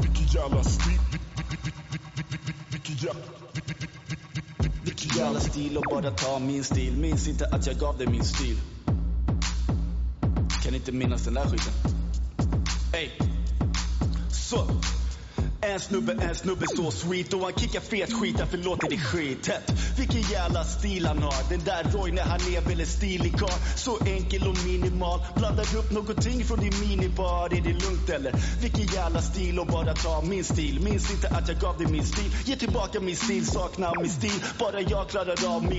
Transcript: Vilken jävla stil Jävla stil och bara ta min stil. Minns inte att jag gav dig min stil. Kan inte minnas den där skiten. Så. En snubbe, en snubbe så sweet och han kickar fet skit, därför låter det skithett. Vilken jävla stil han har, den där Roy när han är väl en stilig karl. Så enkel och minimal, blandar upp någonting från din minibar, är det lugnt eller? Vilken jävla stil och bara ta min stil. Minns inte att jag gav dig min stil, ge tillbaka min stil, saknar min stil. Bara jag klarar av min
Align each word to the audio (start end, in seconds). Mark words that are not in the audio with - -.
Vilken 0.00 0.26
jävla 0.26 0.64
stil 0.64 0.98
Jävla 5.18 5.40
stil 5.40 5.76
och 5.76 5.84
bara 5.90 6.10
ta 6.10 6.38
min 6.38 6.64
stil. 6.64 6.96
Minns 6.96 7.28
inte 7.28 7.46
att 7.46 7.66
jag 7.66 7.76
gav 7.76 7.98
dig 7.98 8.06
min 8.06 8.24
stil. 8.24 8.60
Kan 10.64 10.74
inte 10.74 10.92
minnas 10.92 11.24
den 11.24 11.34
där 11.34 11.44
skiten. 11.44 11.97
Så. 14.48 14.66
En 15.60 15.80
snubbe, 15.80 16.12
en 16.12 16.34
snubbe 16.34 16.64
så 16.76 16.90
sweet 16.90 17.32
och 17.34 17.40
han 17.40 17.52
kickar 17.52 17.80
fet 17.80 18.12
skit, 18.12 18.36
därför 18.38 18.58
låter 18.58 18.88
det 18.90 18.98
skithett. 18.98 19.72
Vilken 19.98 20.22
jävla 20.22 20.64
stil 20.64 21.06
han 21.06 21.18
har, 21.18 21.50
den 21.50 21.64
där 21.64 21.84
Roy 21.92 22.12
när 22.12 22.22
han 22.22 22.40
är 22.40 22.60
väl 22.60 22.80
en 22.80 22.86
stilig 22.86 23.38
karl. 23.38 23.60
Så 23.76 23.98
enkel 24.06 24.42
och 24.48 24.56
minimal, 24.66 25.20
blandar 25.36 25.76
upp 25.76 25.90
någonting 25.92 26.44
från 26.44 26.60
din 26.60 26.80
minibar, 26.80 27.46
är 27.46 27.60
det 27.60 27.72
lugnt 27.84 28.08
eller? 28.10 28.32
Vilken 28.62 28.86
jävla 28.86 29.22
stil 29.22 29.58
och 29.58 29.66
bara 29.66 29.94
ta 29.94 30.22
min 30.22 30.44
stil. 30.44 30.80
Minns 30.80 31.10
inte 31.10 31.28
att 31.28 31.48
jag 31.48 31.58
gav 31.60 31.78
dig 31.78 31.86
min 31.86 32.06
stil, 32.06 32.30
ge 32.44 32.56
tillbaka 32.56 33.00
min 33.00 33.16
stil, 33.16 33.46
saknar 33.46 34.00
min 34.00 34.10
stil. 34.10 34.40
Bara 34.58 34.80
jag 34.80 35.08
klarar 35.08 35.54
av 35.56 35.62
min 35.62 35.76